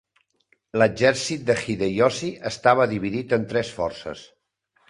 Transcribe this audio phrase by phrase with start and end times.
[0.81, 4.27] L'exèrcit de Hideyoshi estava dividit en tres forces.